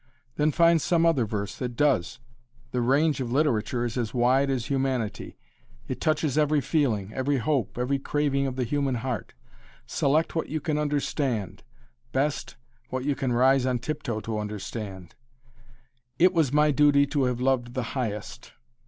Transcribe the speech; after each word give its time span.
Then 0.35 0.51
find 0.51 0.81
some 0.81 1.05
other 1.05 1.25
verse 1.27 1.55
that 1.57 1.75
does. 1.75 2.17
The 2.71 2.81
range 2.81 3.21
of 3.21 3.31
literature 3.31 3.85
is 3.85 3.97
as 3.97 4.15
wide 4.15 4.49
as 4.49 4.65
humanity. 4.65 5.37
It 5.87 6.01
touches 6.01 6.39
every 6.39 6.59
feeling, 6.59 7.13
every 7.13 7.37
hope, 7.37 7.77
every 7.77 7.99
craving 7.99 8.47
of 8.47 8.55
the 8.55 8.63
human 8.63 8.95
heart. 8.95 9.35
Select 9.85 10.33
what 10.33 10.49
you 10.49 10.59
can 10.59 10.79
understand 10.79 11.61
best, 12.13 12.55
what 12.89 13.05
you 13.05 13.13
can 13.13 13.31
rise 13.31 13.67
on 13.67 13.77
tiptoe 13.77 14.21
to 14.21 14.39
understand. 14.39 15.13
"It 16.17 16.33
was 16.33 16.51
my 16.51 16.71
duty 16.71 17.05
to 17.05 17.25
have 17.25 17.39
loved 17.39 17.75
the 17.75 17.83
highest." 17.93 18.53